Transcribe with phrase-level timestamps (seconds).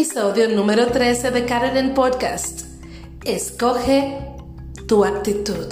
[0.00, 2.62] Episodio número 13 de Karen Podcast.
[3.22, 4.16] Escoge
[4.88, 5.66] tu actitud.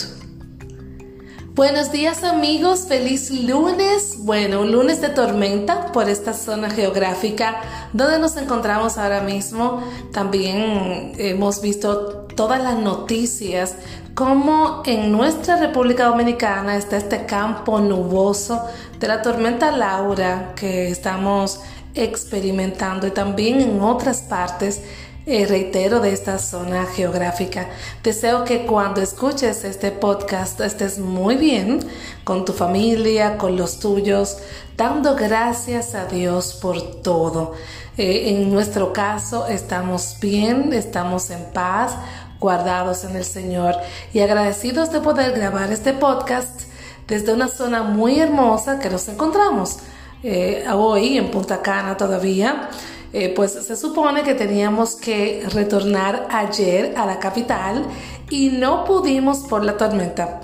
[1.54, 4.16] Buenos días amigos, feliz lunes.
[4.18, 7.62] Bueno, un lunes de tormenta por esta zona geográfica
[7.94, 9.82] donde nos encontramos ahora mismo.
[10.12, 13.76] También hemos visto todas las noticias
[14.14, 18.60] como en nuestra República Dominicana está este campo nuboso
[18.98, 21.60] de la tormenta Laura que estamos
[21.94, 24.80] experimentando y también en otras partes,
[25.26, 27.68] eh, reitero, de esta zona geográfica.
[28.02, 31.80] Deseo que cuando escuches este podcast estés muy bien
[32.24, 34.38] con tu familia, con los tuyos,
[34.76, 37.52] dando gracias a Dios por todo.
[37.98, 41.92] Eh, en nuestro caso estamos bien, estamos en paz,
[42.40, 43.74] guardados en el Señor
[44.12, 46.62] y agradecidos de poder grabar este podcast
[47.08, 49.78] desde una zona muy hermosa que nos encontramos
[50.22, 52.70] eh, hoy en Punta Cana todavía,
[53.12, 57.84] eh, pues se supone que teníamos que retornar ayer a la capital
[58.28, 60.40] y no pudimos por la tormenta.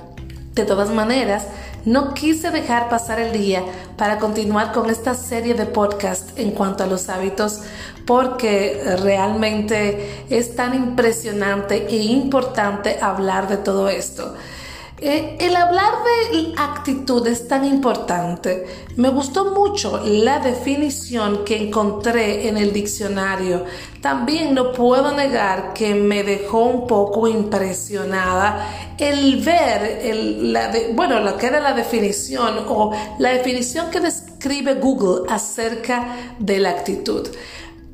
[0.54, 1.46] De todas maneras,
[1.84, 3.62] no quise dejar pasar el día
[3.98, 7.60] para continuar con esta serie de podcast en cuanto a los hábitos
[8.06, 14.34] porque realmente es tan impresionante e importante hablar de todo esto.
[15.00, 18.64] Eh, el hablar de actitud es tan importante.
[18.96, 23.64] Me gustó mucho la definición que encontré en el diccionario.
[24.00, 31.46] También no puedo negar que me dejó un poco impresionada el ver, bueno, lo que
[31.48, 37.28] era la definición o la definición que describe Google acerca de la actitud.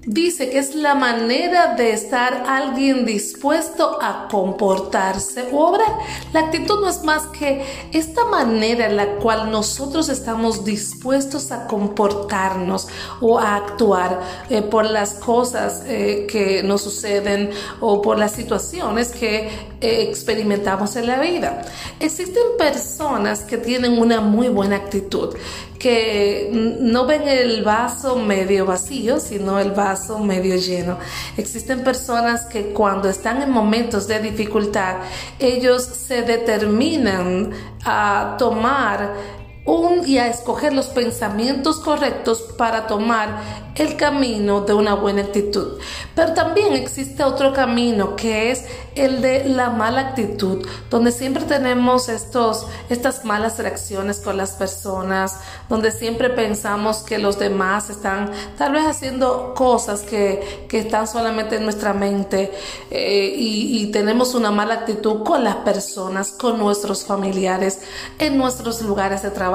[0.07, 5.93] Dice que es la manera de estar alguien dispuesto a comportarse o obrar.
[6.33, 7.63] La actitud no es más que
[7.93, 12.89] esta manera en la cual nosotros estamos dispuestos a comportarnos
[13.21, 17.51] o a actuar eh, por las cosas eh, que nos suceden
[17.81, 19.49] o por las situaciones que
[19.83, 21.61] eh, experimentamos en la vida.
[22.01, 25.37] Existen personas que tienen una muy buena actitud
[25.81, 30.99] que no ven el vaso medio vacío, sino el vaso medio lleno.
[31.39, 34.97] Existen personas que cuando están en momentos de dificultad,
[35.39, 37.51] ellos se determinan
[37.83, 44.95] a tomar un, y a escoger los pensamientos correctos para tomar el camino de una
[44.95, 45.79] buena actitud.
[46.15, 52.09] Pero también existe otro camino que es el de la mala actitud, donde siempre tenemos
[52.09, 55.39] estos, estas malas reacciones con las personas,
[55.69, 61.57] donde siempre pensamos que los demás están tal vez haciendo cosas que, que están solamente
[61.57, 62.53] en nuestra mente
[62.91, 67.81] eh, y, y tenemos una mala actitud con las personas, con nuestros familiares,
[68.19, 69.50] en nuestros lugares de trabajo,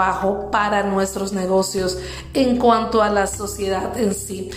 [0.51, 1.97] para nuestros negocios,
[2.33, 4.51] en cuanto a la sociedad en sí.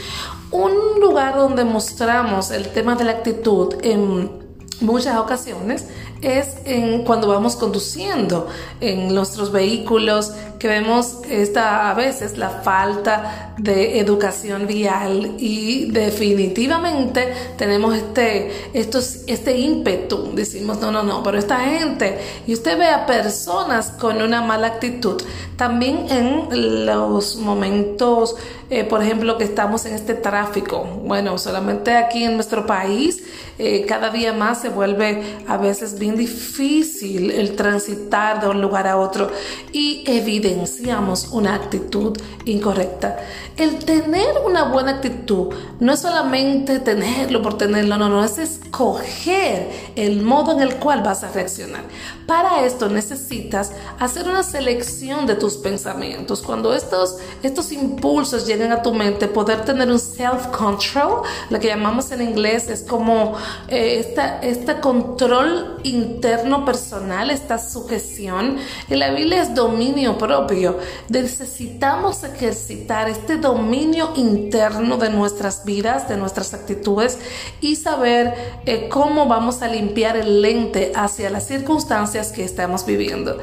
[0.51, 4.48] Un lugar donde mostramos el tema de la actitud en
[4.81, 5.87] muchas ocasiones
[6.23, 8.49] es en cuando vamos conduciendo
[8.81, 17.33] en nuestros vehículos que vemos esta a veces la falta de educación vial y definitivamente
[17.57, 20.35] tenemos este estos, este ímpetu.
[20.35, 24.67] Decimos no no no pero esta gente y usted ve a personas con una mala
[24.67, 25.23] actitud.
[25.57, 28.37] También en los momentos
[28.71, 33.23] eh, por ejemplo que estamos en este tráfico bueno solamente aquí en nuestro país
[33.59, 38.87] eh, cada día más se vuelve a veces bien difícil el transitar de un lugar
[38.87, 39.33] a otro
[39.73, 43.19] y evidenciamos una actitud incorrecta.
[43.57, 49.71] El tener una buena actitud no es solamente tenerlo por tenerlo, no, no, es escoger
[49.97, 51.83] el modo en el cual vas a reaccionar.
[52.29, 56.43] Para esto necesitas hacer una selección de tus pensamientos.
[56.43, 62.11] Cuando estos, estos impulsos lleguen a tu mente, poder tener un self-control, lo que llamamos
[62.11, 63.37] en inglés es como
[63.69, 68.57] eh, este control interno personal, esta sujeción.
[68.89, 70.79] En la Biblia es dominio propio.
[71.09, 77.19] Necesitamos ejercitar este dominio interno de nuestras vidas, de nuestras actitudes
[77.61, 78.35] y saber
[78.67, 83.39] eh, cómo vamos a limpiar el lente hacia las circunstancias que estamos viviendo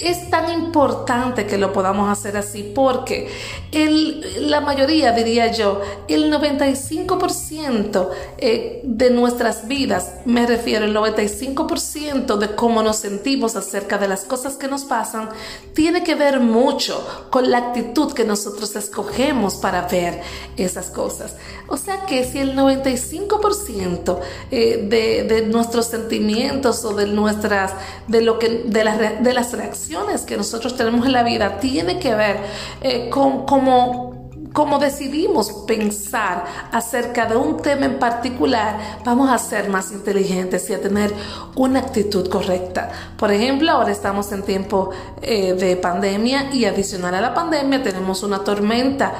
[0.00, 3.28] es tan importante que lo podamos hacer así porque
[3.72, 8.08] el, la mayoría, diría yo, el 95%
[8.38, 14.24] eh, de nuestras vidas, me refiero el 95% de cómo nos sentimos acerca de las
[14.24, 15.28] cosas que nos pasan,
[15.74, 20.22] tiene que ver mucho con la actitud que nosotros escogemos para ver
[20.56, 21.36] esas cosas.
[21.68, 24.18] O sea que si el 95%
[24.50, 27.72] eh, de, de nuestros sentimientos o de nuestras,
[28.08, 29.81] de lo que, de, de las reacciones,
[30.26, 32.36] que nosotros tenemos en la vida tiene que ver
[32.80, 34.12] eh, con cómo
[34.52, 40.74] como decidimos pensar acerca de un tema en particular, vamos a ser más inteligentes y
[40.74, 41.10] a tener
[41.56, 42.90] una actitud correcta.
[43.16, 44.90] Por ejemplo, ahora estamos en tiempo
[45.22, 49.14] eh, de pandemia y adicional a la pandemia tenemos una tormenta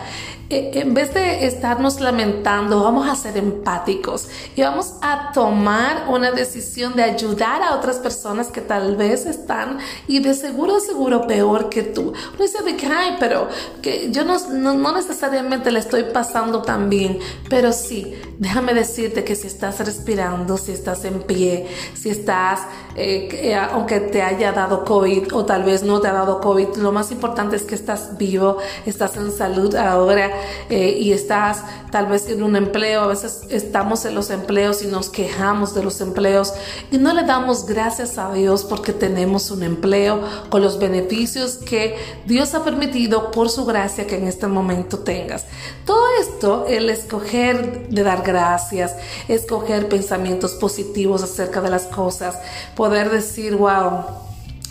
[0.52, 6.94] en vez de estarnos lamentando, vamos a ser empáticos y vamos a tomar una decisión
[6.94, 11.82] de ayudar a otras personas que tal vez están y de seguro, seguro peor que
[11.82, 12.12] tú.
[12.34, 13.48] Uno dice de que, ay, pero
[13.80, 19.36] que yo no, no, necesariamente le estoy pasando tan bien, pero sí, déjame decirte que
[19.36, 22.60] si estás respirando, si estás en pie, si estás,
[22.94, 26.76] eh, eh, aunque te haya dado COVID o tal vez no te ha dado COVID,
[26.76, 32.06] lo más importante es que estás vivo, estás en salud ahora eh, y estás tal
[32.06, 36.00] vez en un empleo, a veces estamos en los empleos y nos quejamos de los
[36.00, 36.54] empleos
[36.90, 41.96] y no le damos gracias a Dios porque tenemos un empleo con los beneficios que
[42.26, 45.44] Dios ha permitido por su gracia que en este momento tengas.
[45.84, 48.94] Todo esto, el escoger de dar gracias,
[49.28, 52.38] escoger pensamientos positivos acerca de las cosas,
[52.74, 54.04] poder decir, wow,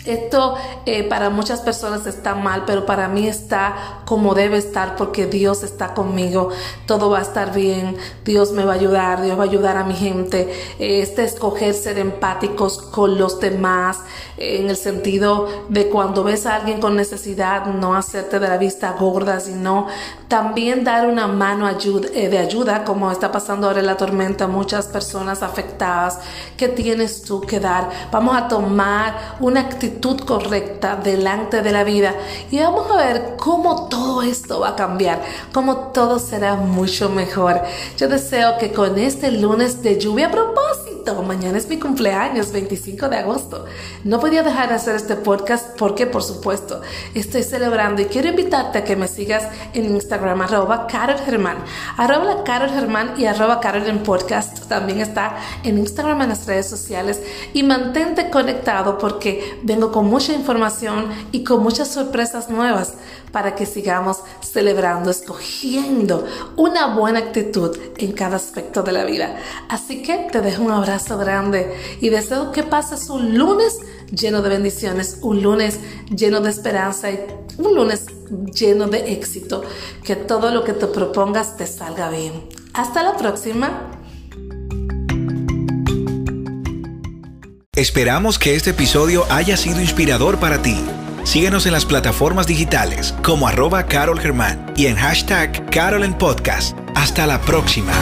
[0.04, 5.26] esto eh, para muchas personas está mal, pero para mí está como debe estar porque
[5.26, 6.48] Dios está conmigo.
[6.86, 7.96] Todo va a estar bien.
[8.24, 9.22] Dios me va a ayudar.
[9.22, 10.52] Dios va a ayudar a mi gente.
[10.78, 14.00] este escoger ser empáticos con los demás
[14.38, 18.58] eh, en el sentido de cuando ves a alguien con necesidad, no hacerte de la
[18.58, 19.86] vista gorda, sino
[20.26, 24.48] también dar una mano eh, de ayuda, como está pasando ahora en la tormenta.
[24.48, 26.18] Muchas personas afectadas.
[26.56, 27.88] ¿Qué tienes tú que dar?
[28.10, 29.91] Vamos a tomar una actitud
[30.26, 32.14] correcta delante de la vida
[32.50, 35.22] y vamos a ver cómo todo esto va a cambiar,
[35.52, 37.60] cómo todo será mucho mejor.
[37.96, 43.16] Yo deseo que con este lunes de lluvia propósito, mañana es mi cumpleaños, 25 de
[43.16, 43.66] agosto,
[44.04, 46.80] no podía dejar de hacer este podcast porque por supuesto
[47.14, 51.58] estoy celebrando y quiero invitarte a que me sigas en Instagram arroba Carol Germán,
[51.96, 54.68] arroba Carol Germán y arroba Carol en podcast.
[54.68, 57.20] También está en Instagram en las redes sociales.
[57.52, 62.94] Y mantente conectado porque vengo con mucha información y con muchas sorpresas nuevas
[63.32, 64.18] para que sigamos
[64.52, 66.26] celebrando, escogiendo
[66.56, 69.36] una buena actitud en cada aspecto de la vida.
[69.68, 74.50] Así que te dejo un abrazo grande y deseo que pases un lunes lleno de
[74.50, 75.78] bendiciones, un lunes
[76.14, 77.18] lleno de esperanza y
[77.58, 78.06] un lunes
[78.54, 79.62] lleno de éxito.
[80.04, 82.48] Que todo lo que te propongas te salga bien.
[82.74, 83.90] Hasta la próxima.
[87.74, 90.76] Esperamos que este episodio haya sido inspirador para ti.
[91.24, 96.76] Síguenos en las plataformas digitales como arroba Carol Germán y en hashtag Carol en Podcast.
[96.94, 97.92] Hasta la próxima.